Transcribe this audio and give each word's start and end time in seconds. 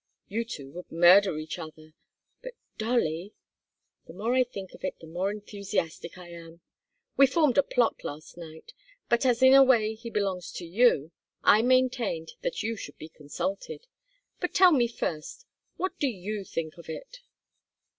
You 0.27 0.45
two 0.45 0.71
would 0.71 0.91
murder 0.91 1.37
each 1.37 1.59
other 1.59 1.93
but 2.41 2.53
Dolly! 2.79 3.35
The 4.07 4.13
more 4.15 4.33
I 4.33 4.43
think 4.43 4.71
of 4.73 4.83
it 4.83 4.97
the 4.99 5.05
more 5.05 5.29
enthusiastic 5.29 6.17
I 6.17 6.29
am. 6.29 6.61
We 7.17 7.27
formed 7.27 7.55
a 7.59 7.61
plot 7.61 8.03
last 8.03 8.35
night, 8.35 8.73
but 9.09 9.27
as 9.27 9.43
in 9.43 9.53
a 9.53 9.63
way 9.63 9.93
he 9.93 10.09
belongs 10.09 10.51
to 10.53 10.65
you, 10.65 11.11
I 11.43 11.61
maintained 11.61 12.31
that 12.41 12.63
you 12.63 12.75
should 12.75 12.97
be 12.97 13.09
consulted. 13.09 13.85
But 14.39 14.55
tell 14.55 14.71
me 14.71 14.87
first 14.87 15.45
what 15.77 15.95
do 15.99 16.07
you 16.07 16.45
think 16.45 16.79
of 16.79 16.89
it?" 16.89 17.19